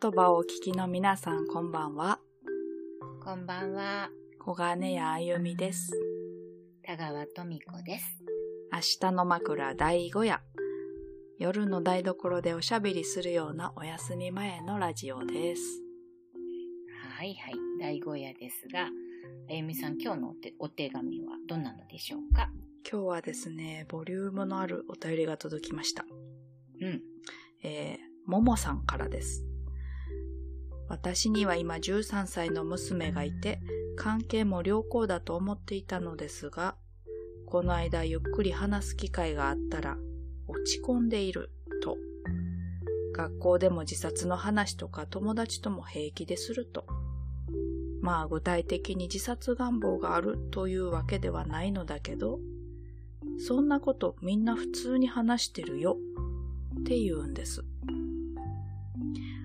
[0.00, 2.20] 言葉をお聞きの皆さん、こんばんは。
[3.24, 4.10] こんばんは。
[4.38, 5.90] 小金谷あゆみです。
[6.84, 8.04] 田川富子です。
[8.72, 10.40] 明日の枕第5夜。
[11.40, 15.62] 夜の台所でおしゃべりするようなお休み前のラジオです。
[17.16, 17.54] はいはい。
[17.80, 22.50] 第5夜ですが、あゆみさん、今日のお手お手紙はどんなのでしょうか？
[22.88, 26.04] 今日はですね、ボリュームのあるお便りが届きました。
[26.82, 27.02] うん。
[27.64, 29.47] えー、ももさんからです。
[30.88, 33.60] 私には今13歳の娘がいて、
[33.96, 36.76] 関係も良好だと思っていたのですが、
[37.46, 39.98] この間ゆっくり話す機会があったら、
[40.46, 41.50] 落ち込んでいる、
[41.82, 41.96] と。
[43.12, 46.86] 学校でも自殺の話とか友達とも平気ですると。
[48.00, 52.38] まあ具体的に自殺願望があるというわけではないのだけど、
[53.38, 55.98] そんなことみんな普通に話してるよ
[56.80, 57.64] って言うんです。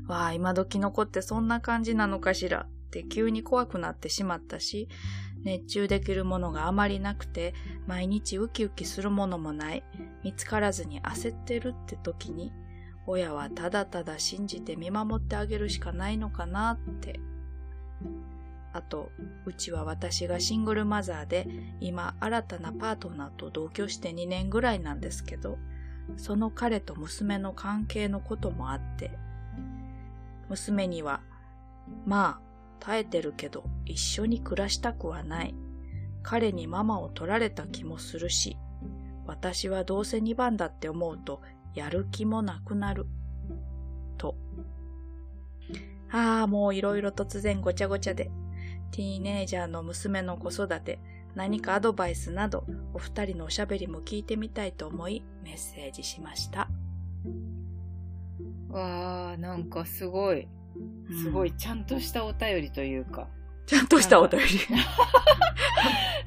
[0.07, 4.89] わあ、今時の子ってそんな感じなのかしらって急に怖くなってしまったし、
[5.43, 7.53] 熱中できるものがあまりなくて、
[7.87, 9.83] 毎日ウキウキするものもない、
[10.23, 12.51] 見つからずに焦ってるって時に、
[13.05, 17.19] 親はただただ信じて見守ってあげるしかないのかなって。
[18.71, 19.11] あと、
[19.45, 21.47] うちは私がシングルマザーで、
[21.79, 25.57] 今新たなパートナーと同居して2年ぐらいなんですけど、
[26.17, 29.11] その彼と娘の関係のこともあって、
[30.53, 31.21] 娘には、
[32.05, 32.41] まあ、
[32.79, 35.55] 耐えてるけど一緒に暮らしたくはない。
[36.21, 38.57] 彼にママを取られた気もするし、
[39.25, 41.41] 私はどうせ2番だって思うと
[41.73, 43.07] やる気もなくなる。
[44.17, 44.35] と。
[46.11, 48.31] ああ、もういろいろ突然ごちゃごちゃで、
[48.91, 50.99] ティーネイジャーの娘の子育て、
[51.35, 56.69] 何かアドバイスなど、お二人のおしゃべりも聞いてみたいと思い、メッセージしました。
[58.73, 60.47] わー、なんかすごい、
[61.21, 63.27] すごいちゃんとしたお便りというか、
[63.65, 64.47] ちゃんとしたお便り。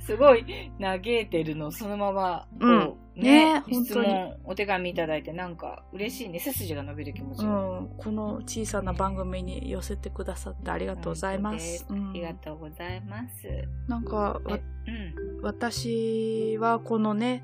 [0.06, 0.44] すごい
[0.81, 6.38] 嘆いてるのをそのまま、こう、うんねね質問、お手紙いただいてなんか嬉しいね。
[6.38, 7.54] 背筋が伸びる気持ちうが。
[7.81, 11.87] ん、この小さな番組に寄せてくださってありがとうございます。
[11.88, 13.48] うんありがとうございます。
[13.88, 15.41] なんか、うん。
[15.42, 17.42] 私はこのね、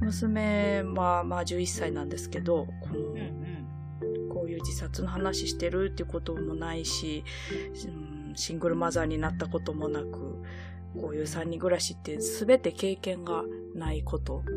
[0.00, 3.14] 娘はまあ11歳なんですけど、この
[4.58, 7.24] いう自殺の話してるっていうこともないし、
[7.86, 10.42] うんシングルマザーになったこともなく、
[11.00, 13.42] こういう3人暮らしって全て経験が
[13.74, 14.50] ないことう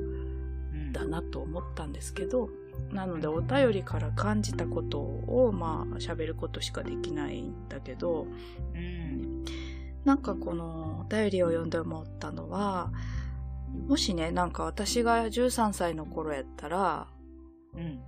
[0.75, 2.49] んだなと思ったんですけど、
[2.91, 8.27] なのでお便りから感じたことをまあ喋ることしかできないんだけど、
[8.75, 9.45] うん。
[10.05, 12.91] なんかこのお便りを読んで思ったのは、
[13.87, 17.07] もしね、なんか私が13歳の頃やったら、
[17.73, 17.99] うん。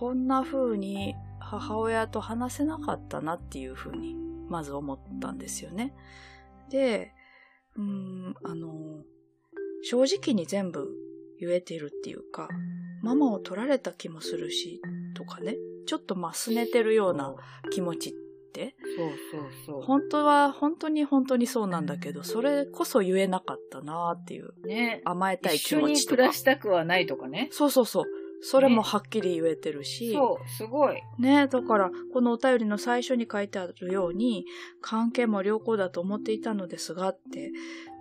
[0.00, 4.16] こんな風に母親と話せなかったなっていう風に、
[4.48, 5.92] まず思ったんですよね。
[6.70, 7.12] で、
[7.76, 9.04] うーん、あの、
[9.82, 10.88] 正直に全部
[11.38, 12.48] 言えてるっていうか、
[13.02, 14.80] ママを取られた気もするし、
[15.14, 17.34] とかね、ちょっとまあ拗ねてるような
[17.70, 18.12] 気持ちっ
[18.54, 19.82] て、そうそうそう。
[19.82, 25.02] 本当は本当に本当にそうなんだけど、それこそ言えなかったなっていう、ね。
[25.04, 26.32] 甘えたい一緒に気持ちとか暮ら。
[26.32, 27.48] したくはないとかね。
[27.52, 28.04] そうそうそう。
[28.42, 31.02] それもはっきり言えてるし、そう、すごい。
[31.18, 34.44] ねだから、このお便りの最初に書いてあるように、
[34.80, 37.52] 関係も良好だと思っていたのですがって、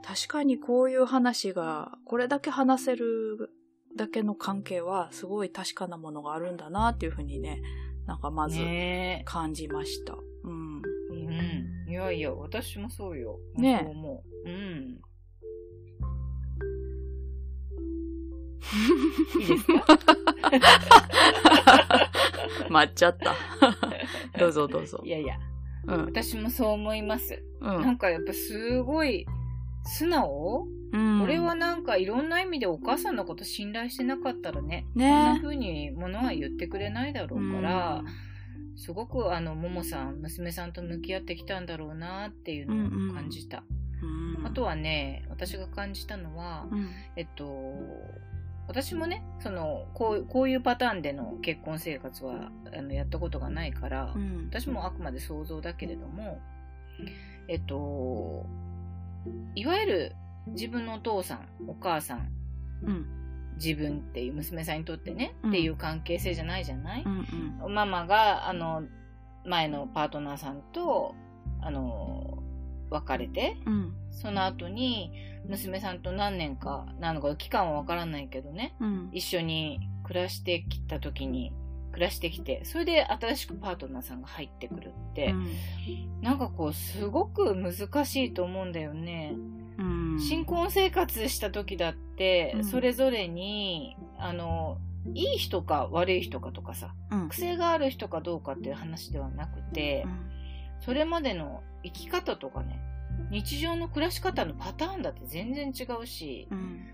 [0.03, 3.51] 確かにこういう話が、これだけ話せる
[3.97, 7.61] だけの関係は、すごい確かなものがあるんだなっていうふうにね、
[8.05, 10.15] なんかまずね感じました。
[10.43, 10.81] うん。
[11.11, 11.89] うん。
[11.89, 13.39] いやいや、私もそうよ。
[13.55, 14.49] ねそう思う。
[14.49, 15.01] うん。
[19.39, 19.85] いいですか？
[22.69, 23.35] 待っちゃった。
[24.37, 25.09] どうぞ どうぞい。
[25.09, 25.37] やいや、
[25.87, 26.05] うん。
[26.05, 27.43] 私もそう思います。
[27.61, 29.25] うなんかやっぱすごい、
[29.83, 30.67] 素直、
[30.97, 31.21] ん。
[31.21, 38.03] 俺はなんかいろんな意味でお母さんのこと信頼してなかったらね、こんねな風にものは言ってくれないだろうから、
[38.75, 43.63] すごくあの、ももさん、娘さんと向き合ってきたんだろうなっていうのを感じた。
[44.01, 47.75] うん、あとはね、私が感じたのは、うん、えっと、
[48.69, 54.47] 私もね、その、こうこういうパターンでの結婚生活はあのやったことがないから、うん。
[54.51, 56.39] 私もあくまで想像だけれども、
[57.47, 58.45] えっと、
[59.55, 60.15] いわゆる
[60.49, 62.29] 自分のお父さん、お母さん、
[62.83, 63.05] うん。
[63.55, 67.25] 自分っていう娘さんにとってね、うんっていう関係性じゃないじゃない、うん。
[67.65, 67.73] うん。
[67.73, 68.83] ママが、あの、
[69.45, 71.15] 前のパートナーさんと、
[71.59, 72.28] あの、
[72.89, 73.93] 別れて、うん。
[74.11, 75.11] その後に、
[75.47, 79.09] 娘さんと何年か、なのか期間はわからないけどね、うん。
[79.13, 81.59] 一緒に暮らしてきた時に、暮
[81.99, 89.33] 暮らしてきて、それで新しくパートナーさんが入ってくるって、うん、なんかこう、すごく難しいと思うんだよね。
[89.77, 89.83] う
[90.15, 94.77] ん、新婚生活した時だって、それぞれに、あの、
[95.13, 100.29] いい人か悪い人かとかさ、うん、癖がある人かどうかっていう話ではなくて、うん、
[100.79, 102.79] それまでの生き方とかね、
[103.31, 106.85] 日常の暮らし方のパターンだって全然違うし、うん、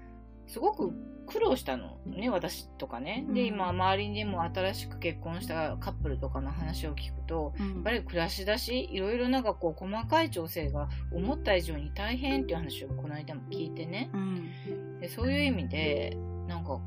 [0.48, 0.94] すごく
[1.28, 3.26] 苦労したのね、私とかね。
[3.34, 14.12] で、今、周りにも新しく結婚したカップルとかの話を聞くと、やっぱり暮らしだし、いろいろなんかこう、細かい調整が思った以上に大変っていう話をこの間も聞いてね。
[15.02, 16.18] でそういう意味で、
[16.48, 16.80] なんか、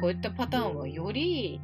[0.00, 1.60] こういったパターンはより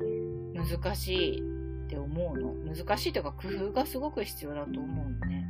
[0.54, 1.51] 難しい
[1.92, 2.74] って思うの。
[2.74, 5.46] 難しいというか工夫がすごく必要だと思うのね。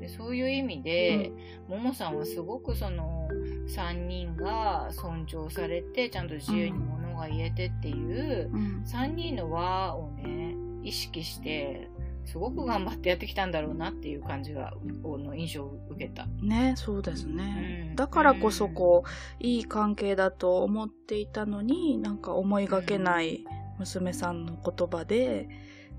[0.00, 1.32] でそういう意味で、
[1.68, 3.28] も、も、さんはすごくその
[3.68, 8.50] 3人が尊重されて、ちゃんと自由に物が言えてっていう、
[8.84, 11.88] 3人の輪をね、意識して、
[12.26, 14.74] すごく頑張ってやってきたんだろうなっていう感じが、
[15.04, 16.26] の印象を受けた。
[16.42, 17.86] ね、そうですね。
[17.90, 23.44] うん、だからこそこう、いい関係だと思っていたのに、なんか思いがけない
[23.78, 25.48] 娘さんの言葉で、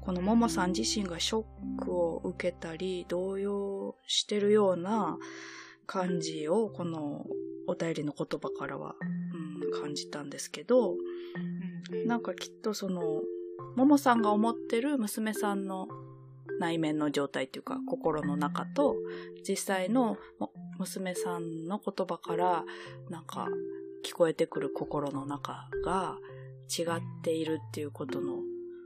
[0.02, 1.44] このももさん自身がショ
[1.80, 5.18] ックを受けたり、動揺してるような
[5.86, 7.26] 感じを、この
[7.68, 8.96] お便りの言葉からは、
[9.72, 10.96] うん、感じたんですけど、
[12.06, 13.22] なんかきっとその、
[13.76, 15.88] ももさんが思ってる娘さんの
[16.60, 18.96] 内面の状態っていうか心の中と
[19.48, 20.18] 実際の
[20.80, 22.66] 娘さんの言葉から
[23.10, 23.48] なんか
[24.06, 26.18] 聞こえてくる心の中が
[26.68, 28.38] 違っているっていうことの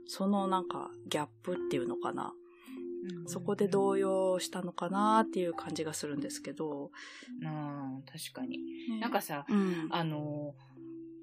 [0.07, 2.33] そのなんかギャップっていうのかな、
[3.25, 6.91] そこで動揺したのかなっていう感じがするんですけど。
[7.45, 8.57] あ確かに。
[8.59, 10.53] ね、なんかさ、うん、あの、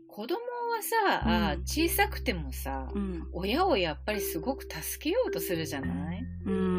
[0.09, 0.41] 子供は
[0.83, 6.25] さ、うん、小さくてもさ、うん、親をやっぱりすごく助けようとするじゃない？
[6.47, 6.78] うん。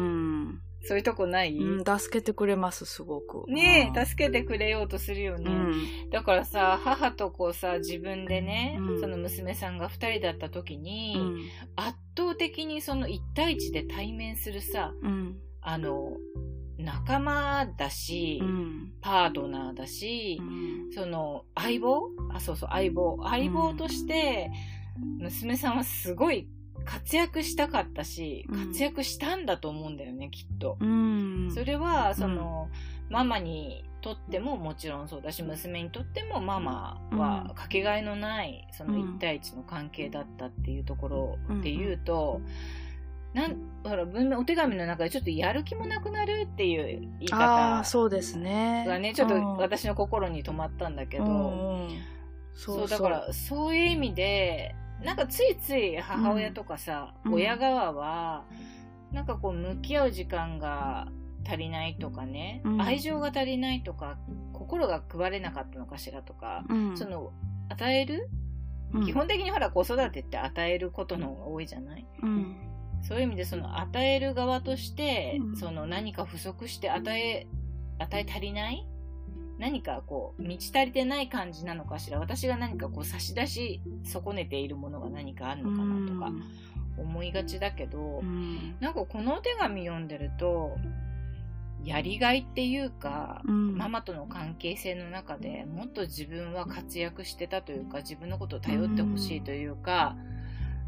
[0.82, 3.44] そういうとこない、うん、助けてくれます、すごく。
[3.48, 5.50] ねえ、助けてくれようとするよね。
[5.50, 11.18] うん、だからさ、母とこうさ、自分でね、うん、その娘さんが二人だった時に、
[11.76, 14.94] 圧倒的にその一対一で対面するさ、
[15.60, 16.16] あの、
[16.78, 22.08] 仲間だし、うん、パートナーだし、うん、その相棒？
[22.32, 23.18] あ、そうそう、相棒。
[23.22, 24.50] 相棒として、
[25.18, 26.48] 娘さんはすごい
[26.90, 30.76] 活躍したかったし、活躍したんだと思うんだよね、きっと。
[31.54, 32.68] それは、その、
[33.08, 42.40] ママにとってももちろんそうだし、娘にとってもママはかけがえのない、その一対一の関係だったっていうところで言うと、
[43.34, 48.84] なんほら文お手紙の中でちょっとやる気もなくなるっていう言い方あそうですね。
[48.88, 51.88] がねちょっと私の心に留まったんだけど、
[52.54, 54.74] そうだからそういう意味で
[55.04, 58.44] なんかついつい母親とかさ、うん、親側は
[59.12, 61.08] なんかこう向き合う時間が
[61.46, 64.18] 足りないとかね、愛情が足りないとか
[64.52, 66.64] 心が配れなかったのかしらとか、
[66.94, 67.32] その
[67.70, 68.28] 与える、
[69.04, 72.56] 基本的にほら子育てって与えることの方が多いじゃない、うん。
[73.02, 77.46] そういう意味でその与える側として、うん、その何か不足して与え、
[77.98, 78.86] 与え足りない？
[79.60, 82.18] 何かこう、満ち足りてない感じなのかしら。
[82.18, 86.32] 私が何かこう差し出し損ねているものが何かあるのかなとか
[86.96, 90.78] 思いがちだけど、うん、なんかこのお手紙読んでると、
[91.84, 100.16] やりがいっていうか、うん、ママとの関係性の中でもっと自分は活躍してたというか、自分のことを頼ってほしいというか、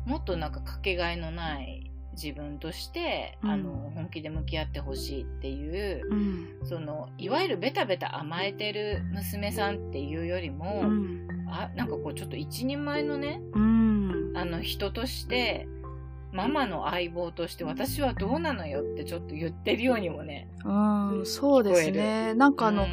[0.07, 13.41] もっとなんかかけがえのない自分として、うん、あの本気で向き合ってほしいっていう、うん、そのいわゆるベタベタ甘えてる娘さんっていうよりも、うん、あなんかこうちょっと一人前のね、
[14.35, 15.67] あの人として
[16.33, 20.49] ママの相棒として私はどうなのよってちょっと言ってるようにもね。
[20.65, 20.73] う
[21.23, 22.33] ん、そうですね。
[22.35, 22.87] なんかあの、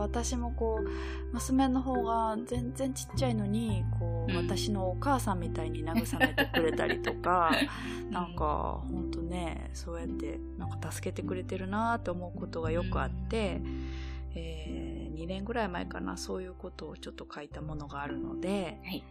[0.00, 7.50] 私もこう娘の方が全然ちっちゃいのにこう、うん、私のお母さんみたいに慰めてくれたりとか、
[8.06, 13.90] うん、なんかほんとねそうやってなんか助けてくれてるなと思うことがよくあって、うん、
[14.34, 19.04] えー、2年ぐらい前かなそういうことをちょっと書いたものがあるので、はい、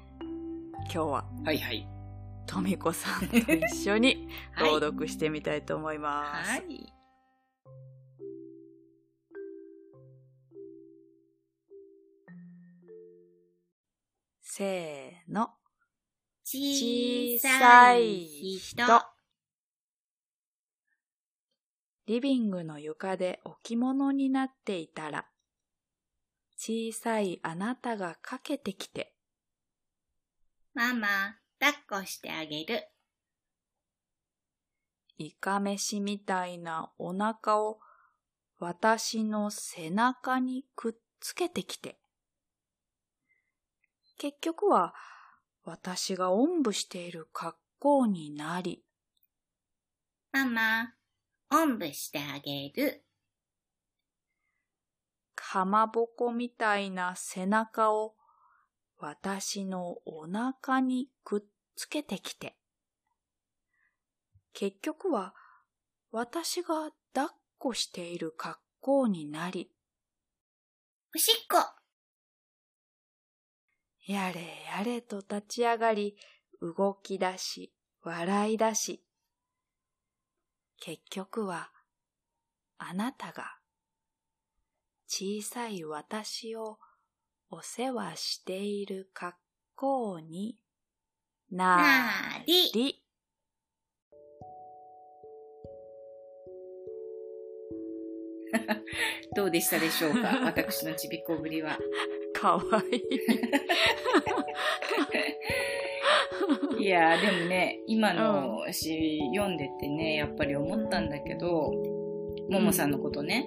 [0.81, 1.25] 今日は。
[1.43, 1.88] はいはい。
[2.46, 4.27] とみこさんと一緒に
[4.58, 6.50] 朗読してみたいと思います。
[6.50, 6.99] はい、はい
[14.51, 15.51] せーの。
[16.44, 18.25] 小さい
[18.58, 18.84] 人。
[22.08, 25.27] リビングの床で置物になっていたら、
[26.58, 29.13] 小さいあなたがかけてきて。
[30.74, 31.08] ママ、
[31.60, 32.88] 抱っこしてあげる。
[35.20, 37.79] イカ飯みたいなお腹を
[38.58, 42.00] 私の背中にくっつけてきて。
[44.20, 44.94] 結局は
[45.64, 48.84] 私がおんぶしている格好になり。
[50.34, 50.94] ママ、
[51.50, 53.06] おんぶしてあげる。
[55.36, 58.16] かまぼこみたいな背中を
[58.98, 61.42] 私のお腹にくっ
[61.78, 62.58] つけてきて。
[64.52, 65.34] 結局は
[66.12, 69.72] 私が抱っこしている格好になり。
[71.16, 71.78] おしっこ
[74.10, 74.42] やれ
[74.75, 76.18] やれと立ち上がり、
[76.60, 79.04] 動き出し、笑い出し。
[80.80, 81.70] 結局は、
[82.80, 83.60] あなたが、
[85.06, 86.80] 小さい私を
[87.51, 89.38] お世話している格
[89.75, 90.58] 好に
[91.51, 93.04] なり。
[99.36, 100.39] どうでしたでしょうか？
[100.46, 101.78] 私のちびっこぶりは。
[102.39, 102.96] かわい。
[102.96, 103.01] い。
[106.84, 111.74] いやでもね、今の詩読んでてね、やっぱり思ったんだけど、
[112.50, 113.46] ももさんのことね、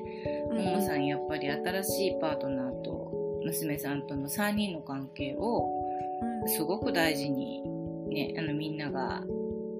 [0.50, 3.10] ももさんやっぱり新しいパートナーと
[3.44, 5.68] 娘さんとの3人の関係を
[6.46, 7.62] すごく大事に、
[8.08, 9.24] ね、あのみんなが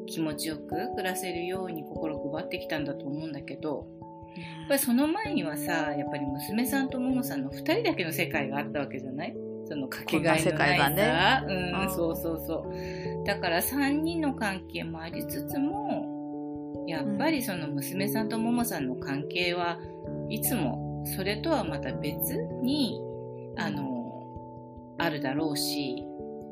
[0.07, 3.87] 気持ちよく暮らせるように心配ってきたんだと思うんだけど、
[4.73, 9.37] ぱりその前にはさやっぱり娘さんとももさんの2人だけの世界があったわけじゃない？
[9.69, 13.27] そのかけがえのないさ、ね、うん、そうそうそう。
[13.27, 19.79] だから3人の関係もありつつもやっぱりその娘さんとももさんの関係は
[20.31, 22.99] いつもそれとはまた別に
[23.57, 24.25] あの
[24.99, 26.03] あるだろうし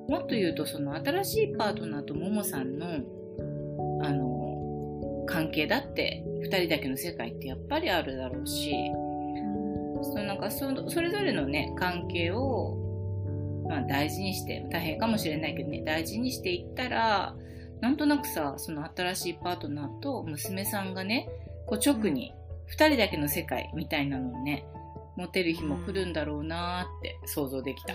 [0.09, 2.87] もっと言うとその新しいパートナーとももさんの
[5.31, 8.73] 関係だって2人だけの世界ってやっぱりあるだろうし、
[10.03, 12.77] そのなんかそそれぞれのね関係を、
[13.69, 17.37] まあ、大事にして大変かもしれないけどね大事にしていったら
[17.81, 21.29] なんとなくさその新しいパートナーと娘さんがね
[21.67, 22.35] こう直に
[22.77, 24.67] 2人だけの世界みたいなのをね
[25.17, 27.95] 持てる日も来るんだろうなって想像できた。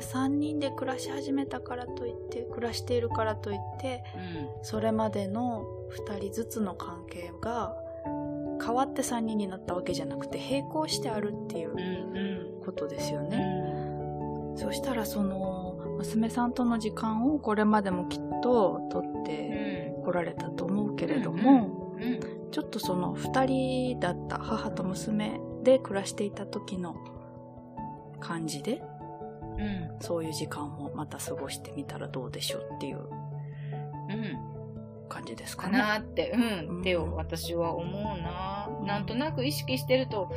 [0.00, 5.64] 3人で暮らし始めたからといって暮らしているからといって、うん、それまでの
[6.08, 7.76] 2人ずつの関係が
[8.64, 13.36] 変わって3人になったわけじゃなくて並行してあるっていうことですよね。
[13.36, 14.50] うん。
[14.52, 21.96] うん、そしたらその娘さんとの時間をこれまでもきっと取ってこられたと思うけれども、
[22.50, 23.44] ちょっとその2
[23.94, 26.96] 人だった母と娘で暮らしていた時の
[28.20, 28.82] 感じで
[29.58, 33.00] うん、そういう時間もまた過ごしてみたらどうでしょうっていう
[35.08, 35.78] 感じですかね。
[35.78, 36.38] かなって、う
[36.76, 38.68] ん、って私は思うな。
[38.84, 40.32] なんとなく意識してると、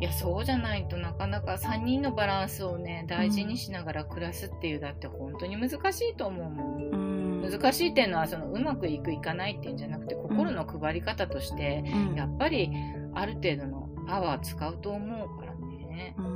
[0.00, 7.42] いや、そうじゃないとなかなか3人のバランスをね、大事にしながら暮らすっていう、だって本当に難しいと思うもん。
[7.42, 12.70] うん、難しいっていうのは、そのうまくいくいかないっていうんじゃなくて、心の配り方として、うん、やっぱり
[13.14, 15.52] ある程度のパワー使うと思うから
[15.92, 16.14] ね。
[16.18, 16.31] うん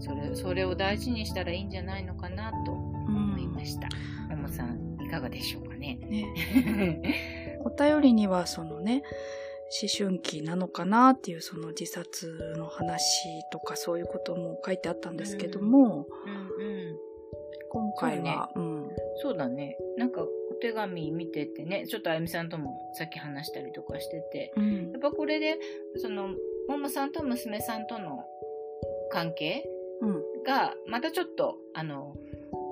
[0.00, 3.88] それそれを大事にしたらいいんじゃないのかなと思いました。
[4.36, 5.98] も、も、さんいかがでしょうかね？
[6.02, 7.58] ね。
[7.64, 9.02] お便りにはそのね
[9.82, 16.98] 思春期なのかなっていうその自殺の話とかそういうことも書いてあったんですけども、うんうんうん、
[17.68, 19.76] 今回はそうね、うん、そうだね。
[19.96, 25.58] なんかお手紙見ててねちょっとあゆみさんともさっき話したりとかしてて、うん、やっぱこれで
[25.96, 26.28] その
[26.68, 28.24] ももさんと娘さんとの
[29.10, 29.64] 関係
[30.48, 32.16] が、またちょっと、あの、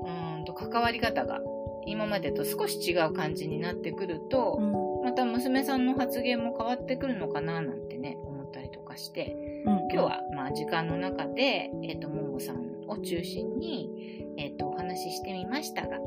[0.07, 1.41] うんと関わり方が
[1.85, 15.99] 今までと少し違う感じになってくると、うん、また娘さんの発言も変わってくるのかななんてね、思ったりとかして、うん、今日はまあ時間の中で、えっ、ー、と、ももさんを中心に、えっ、ー、と、お話ししてみましたが、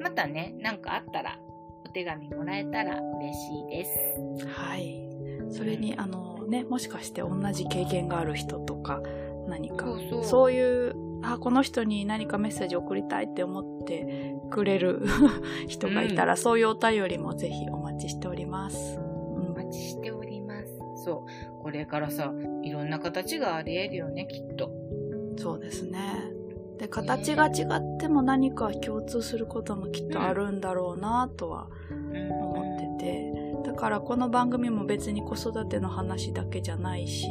[0.00, 1.38] またね、なんかあったら、
[1.84, 4.46] お手紙もらえたら嬉しいです。
[4.46, 5.04] はい。
[5.50, 9.02] それに、あのね、もしかして同じ経験がある人とか、
[9.48, 9.86] 何か。
[10.22, 15.02] そういうあこの人に何かメッセージ送りたいって思ってくれる
[15.68, 20.78] 人がいたら、うん、そういうお便りもぜひお待ちしております、うん、お待ちしております。
[21.04, 21.24] そ
[21.58, 21.62] う。
[21.62, 22.32] これからさ
[22.62, 24.70] いろんな形がありえるよねきっと。
[25.36, 25.98] そうですね。
[26.78, 31.68] で形が違っても何か共通することもきっとあるんだろうなとは
[32.12, 33.32] 思ってて、
[33.64, 37.28] だからこの番組も別に子育ての話だけじゃないし、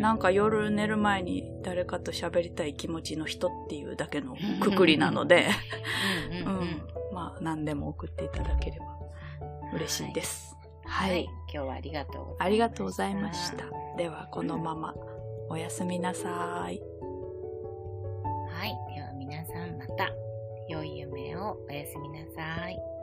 [0.00, 5.48] なんか夜寝る前に誰かと喋りたい気持ちの人っていうだけのくくりなので、
[6.44, 6.82] うん、
[7.14, 8.86] まあ何でも送っていただければ
[9.74, 10.56] 嬉しいです。
[10.84, 11.10] はい。
[11.10, 12.44] はい、今日はありがとうございました。
[12.44, 13.64] ありがとうございました。
[13.96, 14.94] ではこのまま
[15.48, 16.80] おやすみなさい。
[18.50, 18.94] はい。
[18.94, 20.10] では皆さんまた
[20.68, 22.93] 良い夢をおやすみなさい。